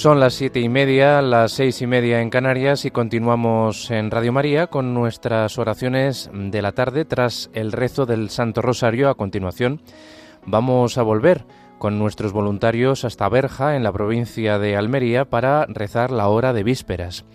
[0.00, 4.32] Son las siete y media, las seis y media en Canarias y continuamos en Radio
[4.32, 9.10] María con nuestras oraciones de la tarde tras el rezo del Santo Rosario.
[9.10, 9.82] A continuación
[10.46, 11.44] vamos a volver
[11.78, 16.64] con nuestros voluntarios hasta Berja, en la provincia de Almería, para rezar la hora de
[16.64, 17.26] vísperas.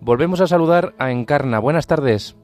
[0.00, 1.58] Volvemos a saludar a Encarna.
[1.58, 2.36] Buenas tardes.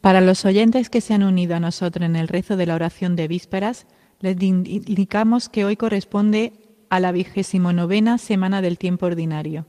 [0.00, 3.14] Para los oyentes que se han unido a nosotros en el rezo de la oración
[3.14, 3.86] de vísperas,
[4.18, 6.52] les indicamos que hoy corresponde
[6.90, 9.64] a la vigésimo novena semana del tiempo ordinario.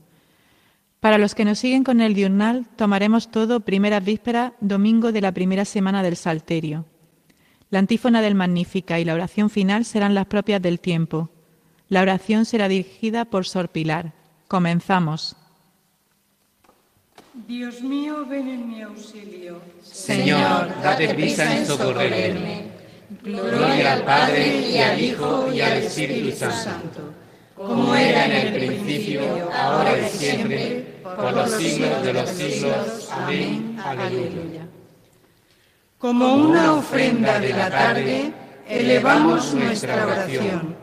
[1.00, 5.32] Para los que nos siguen con el diurnal, tomaremos todo primera víspera, domingo de la
[5.32, 6.84] primera semana del Salterio.
[7.70, 11.30] La antífona del Magnífica y la oración final serán las propias del tiempo.
[11.88, 14.12] La oración será dirigida por Sor Pilar.
[14.46, 15.36] Comenzamos.
[17.48, 19.60] Dios mío, ven en mi auxilio.
[19.82, 22.81] Señor, date prisa en socorrerme.
[23.20, 27.12] Gloria al Padre y al Hijo y al Espíritu Santo,
[27.54, 33.08] como era en el principio, ahora y siempre, por los siglos de los siglos.
[33.10, 33.76] Amén.
[33.84, 34.66] Aleluya.
[35.98, 38.32] Como una ofrenda de la tarde,
[38.68, 40.76] elevamos nuestra oración.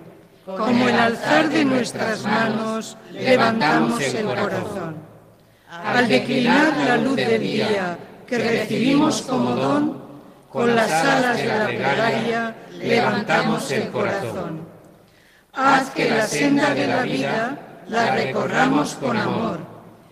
[0.45, 4.95] Como el alzar de nuestras manos, levantamos el corazón.
[5.69, 9.98] Al declinar la luz del día que recibimos como don,
[10.51, 14.67] con las alas de la plegaria levantamos el corazón.
[15.53, 19.59] Haz que la senda de la vida la recorramos con amor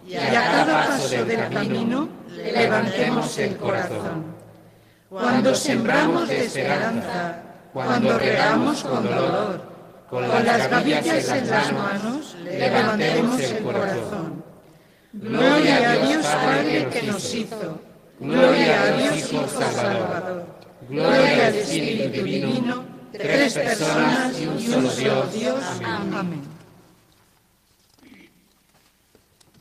[0.06, 4.38] y a cada paso del camino levantemos el corazón.
[5.10, 7.42] Cuando sembramos de esperanza,
[7.74, 9.62] cuando regamos con dolor,
[10.10, 14.44] con las gavillas en las manos, levantemos el corazón.
[15.14, 17.80] Gloria a Dios Padre que nos hizo,
[18.20, 20.46] gloria a Dios Hijo Salvador,
[20.90, 25.64] gloria al Espíritu Divino, tres personas y un solo Dios.
[25.84, 26.42] Amén.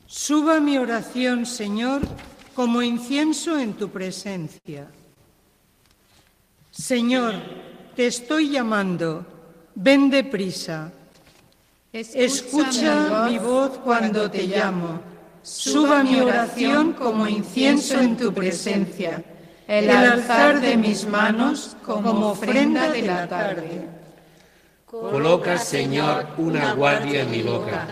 [0.05, 2.01] Suba mi oración, Señor,
[2.55, 4.87] como incienso en tu presencia.
[6.71, 7.35] Señor,
[7.95, 9.25] te estoy llamando,
[9.75, 10.91] ven deprisa.
[11.91, 15.16] Escucha mi voz cuando te llamo.
[15.47, 19.23] Suba mi oración como incienso en tu presencia,
[19.65, 23.87] el alzar de mis manos como ofrenda de la tarde.
[24.85, 27.87] Coloca, Señor, una guardia en mi boca,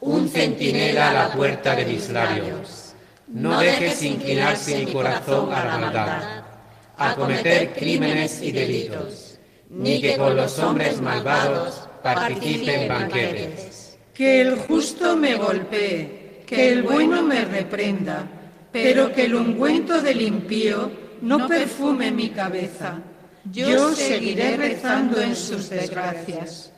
[0.00, 2.94] un centinela a la puerta de mis labios.
[3.26, 6.22] No dejes inclinarse mi corazón a la maldad
[6.96, 13.98] a cometer crímenes y delitos, ni que con los hombres malvados participe en banquetes.
[14.14, 18.26] Que el justo me golpee, que el bueno me reprenda,
[18.72, 20.90] pero que el ungüento del impío
[21.22, 22.98] no perfume mi cabeza.
[23.50, 26.70] Yo seguiré rezando en sus desgracias.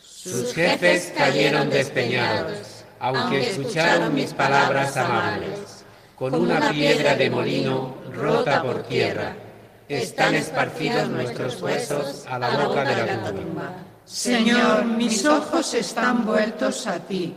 [0.00, 8.62] Sus jefes cayeron despeñados, aunque escucharon mis palabras amables, con una piedra de molino rota
[8.62, 9.34] por tierra
[9.98, 13.72] están esparcidos nuestros huesos a la boca de la tumba.
[14.04, 17.34] Señor, mis ojos están vueltos a ti.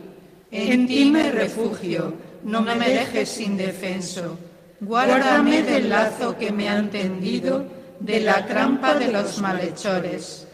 [0.56, 4.38] En ti me refugio, no me dejes indefenso.
[4.80, 7.66] Guárdame del lazo que me han tendido,
[7.98, 10.46] de la trampa de los malhechores.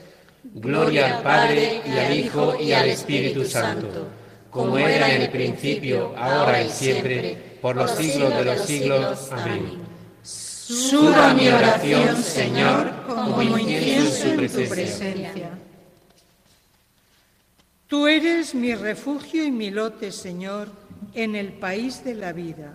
[0.42, 4.06] Gloria al Padre y al Hijo y al Espíritu Santo,
[4.50, 9.28] como era en el principio, ahora y siempre, por los siglos de los siglos.
[9.32, 9.82] Amén.
[10.22, 15.50] Suba mi oración, Señor, como incienso en tu presencia.
[17.90, 20.68] Tú eres mi refugio y mi lote, Señor,
[21.12, 22.74] en el país de la vida.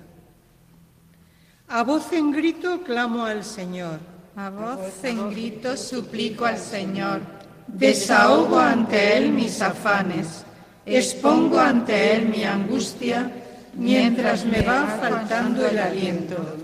[1.70, 4.00] A voz en grito clamo al Señor.
[4.36, 7.22] A voz en grito suplico al Señor.
[7.66, 10.44] Desahogo ante Él mis afanes.
[10.86, 13.32] Expongo ante Él mi angustia
[13.74, 16.58] mientras me va faltando el aliento.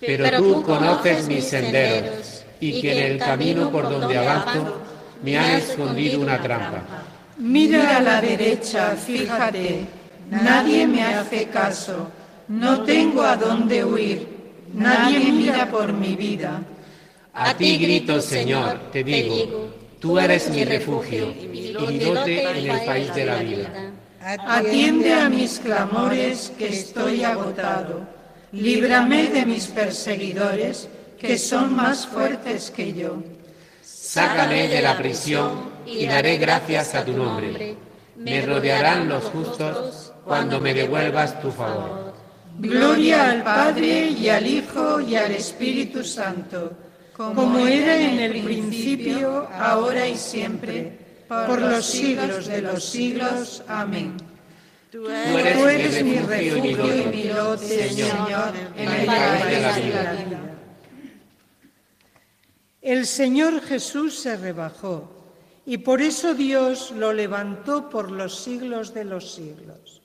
[0.00, 4.80] Pero tú conoces mis senderos y que en el camino por donde avanzo
[5.22, 7.17] me ha escondido una trampa.
[7.38, 9.86] Mira a la derecha, fíjate,
[10.30, 12.10] nadie me hace caso,
[12.48, 14.28] no tengo a dónde huir,
[14.74, 16.62] nadie mira por mi vida.
[17.32, 19.70] A ti grito, Señor, te digo,
[20.00, 23.70] tú eres mi refugio y mi dote en el país de la vida.
[24.20, 28.18] Atiende a mis clamores que estoy agotado
[28.52, 30.88] líbrame de mis perseguidores,
[31.18, 33.22] que son más fuertes que yo.
[33.82, 37.76] Sácame de la prisión y daré gracias a tu nombre.
[38.16, 42.12] Me rodearán los justos cuando me devuelvas tu favor.
[42.58, 46.72] Gloria al Padre y al Hijo y al Espíritu Santo,
[47.16, 50.98] como era en el principio, ahora y siempre,
[51.28, 53.62] por los siglos de los siglos.
[53.68, 54.16] Amén.
[54.90, 60.38] Tú eres, mi refugio y mi lote, Señor, en el valle de la vida.
[62.80, 65.17] El Señor Jesús se rebajó
[65.68, 70.00] y por eso Dios lo levantó por los siglos de los siglos.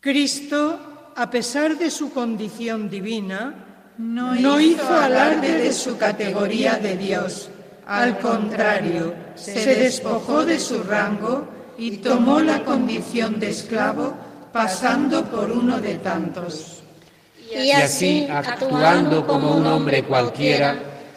[0.00, 7.50] Cristo, a pesar de su condición divina, no, hizo alarde de su categoría de Dios.
[7.86, 14.14] Al contrario, se despojó de su rango y tomó la condición de esclavo,
[14.50, 16.82] pasando por uno de tantos.
[17.54, 20.89] Y así, actuando como un hombre cualquiera,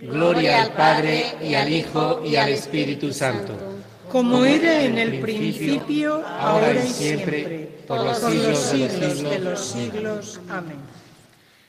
[0.00, 3.54] Gloria al Padre y al Hijo y al Espíritu Santo.
[4.10, 10.40] Como era en el principio, ahora y siempre, por los siglos de los siglos.
[10.48, 10.78] Amén.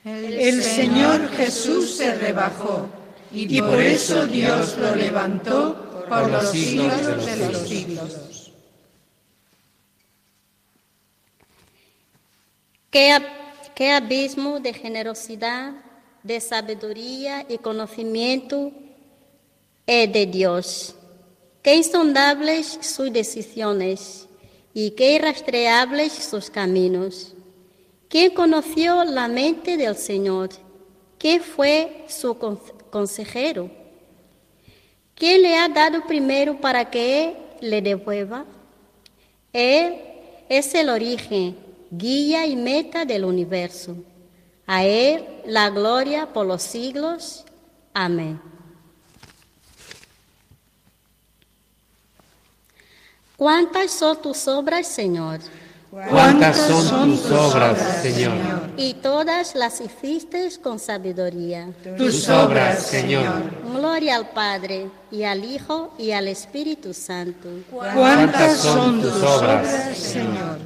[0.05, 2.87] El Señor Jesús se rebajó
[3.31, 8.51] y por eso Dios lo levantó por los siglos de los siglos.
[12.89, 15.73] Qué, abismo de generosidad
[16.27, 18.71] de sabiduría y conocimiento
[19.85, 20.93] es de Dios.
[21.63, 24.27] Qué insondables sus decisiones
[24.73, 27.33] y qué irrastreables sus caminos.
[28.09, 30.49] ¿Quién conoció la mente del Señor?
[31.17, 32.37] ¿Quién fue su
[32.89, 33.71] consejero?
[35.15, 38.45] ¿Quién le ha dado primero para que le devuelva?
[39.53, 39.95] Él
[40.49, 41.55] es el origen,
[41.89, 43.95] guía y meta del universo.
[44.67, 47.45] A Él la gloria por los siglos.
[47.93, 48.39] Amén.
[53.37, 55.39] ¿Cuántas son tus obras, Señor?
[55.89, 58.33] ¿Cuántas son tus obras, Señor?
[58.75, 61.69] Y todas las hiciste con sabiduría.
[61.97, 63.43] Tus obras, Señor.
[63.73, 67.47] Gloria al Padre, y al Hijo, y al Espíritu Santo.
[67.71, 70.59] ¿Cuántas son tus obras, Señor?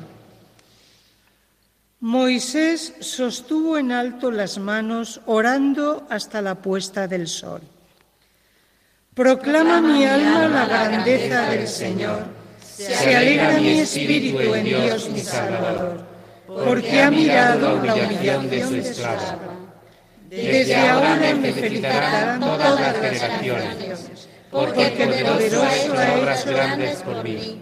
[2.02, 7.62] Moisés sostuvo en alto las manos orando hasta la puesta del sol.
[9.14, 12.24] Proclama mi alma la grandeza del Señor.
[12.60, 16.04] Se alegra mi espíritu en Dios mi Salvador,
[16.48, 19.38] porque ha mirado la humillación de su esclava.
[20.28, 27.62] Desde ahora me felicitarán todas las generaciones, porque el poderoso ha hecho grandes por mí.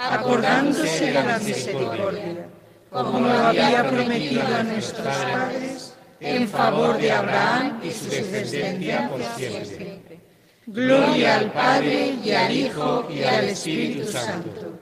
[0.00, 2.48] acordándose de la misericordia,
[2.90, 9.22] como lo había prometido a nuestros padres, en favor de Abraham y su descendencia por
[9.36, 10.20] siempre.
[10.66, 14.78] Gloria al Padre y al Hijo y al Espíritu Santo,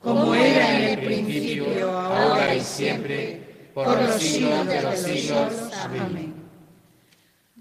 [0.00, 5.52] como era en el principio, ahora y siempre, por los siglos de los siglos.
[5.82, 6.34] Amén.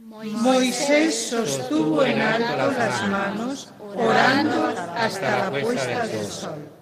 [0.06, 6.79] Moisés sostuvo en alto las manos, orando hasta la puesta del sol.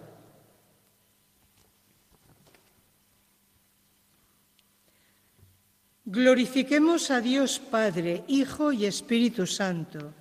[6.09, 10.13] Glorifiquemos a Dios Padre, Hijo y Espíritu Santo,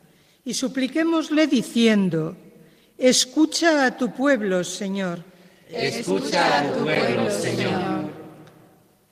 [0.44, 2.36] y supliquémosle diciendo,
[2.98, 5.20] escucha a tu pueblo, Señor.
[5.70, 8.10] Escucha a tu pueblo, Señor.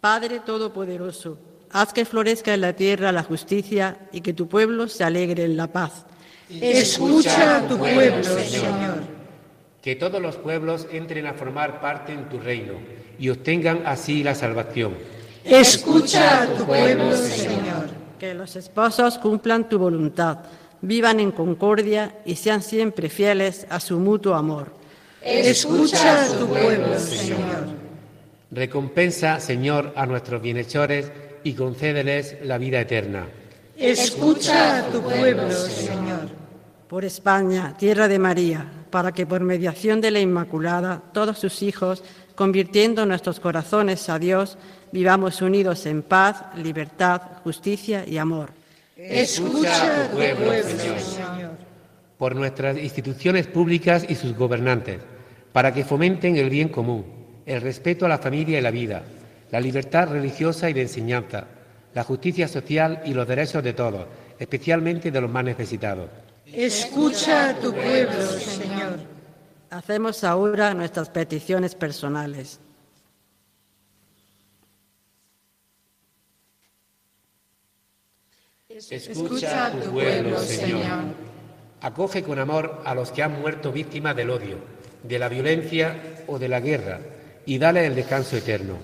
[0.01, 1.39] Padre Todopoderoso,
[1.71, 5.57] haz que florezca en la tierra la justicia y que tu pueblo se alegre en
[5.57, 6.05] la paz.
[6.51, 8.99] Escucha a tu pueblo, Señor.
[9.81, 12.73] Que todos los pueblos entren a formar parte en tu reino
[13.17, 15.14] y obtengan así la salvación
[15.45, 17.91] Escucha a tu pueblo, Señor.
[18.19, 20.39] Que los esposos cumplan tu voluntad,
[20.81, 24.73] vivan en concordia y sean siempre fieles a su mutuo amor.
[25.23, 27.85] Escucha a tu pueblo, Señor.
[28.51, 31.11] Recompensa, Señor, a nuestros bienhechores
[31.43, 33.27] y concédeles la vida eterna.
[33.77, 36.29] Escucha a tu pueblo, Señor.
[36.89, 42.05] Por España, tierra de María, para que por mediación de la Inmaculada, todos sus hijos,
[42.35, 44.57] convirtiendo nuestros corazones a Dios,
[44.95, 48.51] vivamos unidos en paz, libertad, justicia y amor.
[48.97, 51.51] Escucha a tu pueblo, Señor.
[52.17, 55.01] Por nuestras instituciones públicas y sus gobernantes,
[55.53, 57.05] para que fomenten el bien común,
[57.45, 59.03] el respeto a la familia y la vida,
[59.51, 61.45] la libertad religiosa y de enseñanza,
[61.93, 64.07] la justicia social y los derechos de todos,
[64.39, 66.09] especialmente de los más necesitados.
[66.47, 69.01] Escucha a tu pueblo, Señor.
[69.71, 72.61] Hacemos ahora nuestras peticiones personales.
[78.75, 80.83] Escucha a tu pueblo, Señor.
[81.81, 84.59] Acoge con amor a los que han muerto víctimas del odio,
[85.05, 86.99] de la violencia o de la guerra
[87.47, 88.79] y dale el descanso eterno.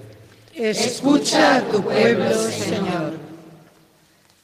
[0.54, 3.14] Escucha a tu pueblo, Señor.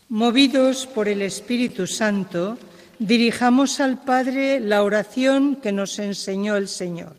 [0.08, 2.58] Movidos por el Espíritu Santo,
[2.98, 7.14] dirijamos al Padre la oración que nos enseñó el Señor.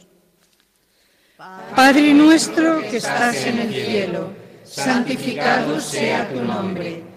[1.74, 4.34] Padre nuestro que estás en el cielo,
[4.66, 7.17] santificado sea tu nombre.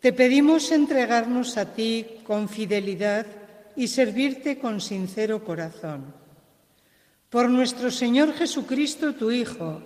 [0.00, 3.26] te pedimos entregarnos a ti con fidelidad
[3.74, 6.14] y servirte con sincero corazón.
[7.30, 9.82] Por nuestro Señor Jesucristo, tu Hijo,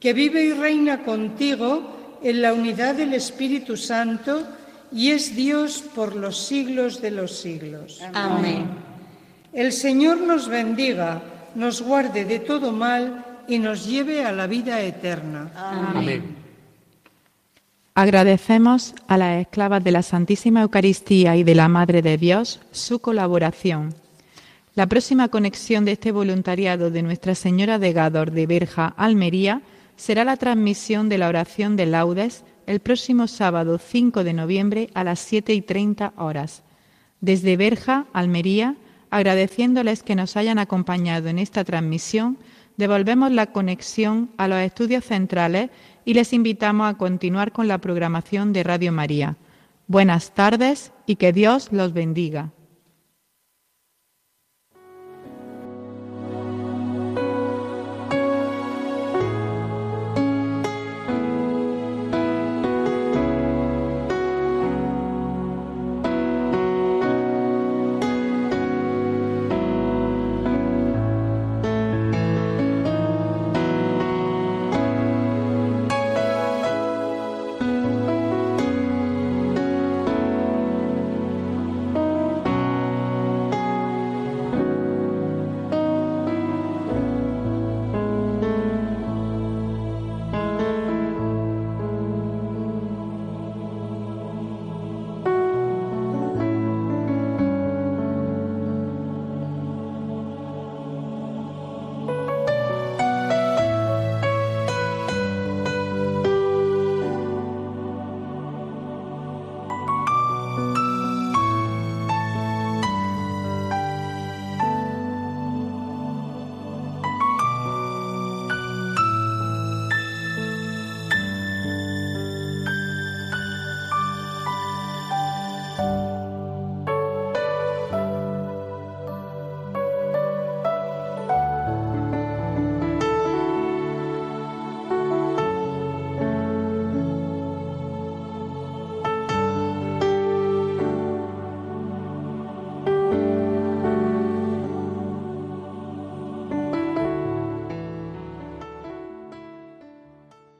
[0.00, 4.46] que vive y reina contigo en la unidad del Espíritu Santo,
[4.92, 8.00] y es Dios por los siglos de los siglos.
[8.14, 8.68] Amén.
[9.52, 11.22] El Señor nos bendiga,
[11.54, 15.50] nos guarde de todo mal y nos lleve a la vida eterna.
[15.56, 16.45] Amén.
[17.98, 22.98] Agradecemos a las esclavas de la Santísima Eucaristía y de la Madre de Dios su
[22.98, 23.94] colaboración.
[24.74, 29.62] La próxima conexión de este voluntariado de Nuestra Señora de Gador de Berja, Almería,
[29.96, 35.02] será la transmisión de la oración de laudes el próximo sábado 5 de noviembre a
[35.02, 36.64] las 7 y 30 horas.
[37.22, 38.76] Desde Berja, Almería,
[39.08, 42.36] agradeciéndoles que nos hayan acompañado en esta transmisión,
[42.76, 45.70] devolvemos la conexión a los estudios centrales
[46.06, 49.36] y les invitamos a continuar con la programación de Radio María.
[49.88, 52.52] Buenas tardes y que Dios los bendiga.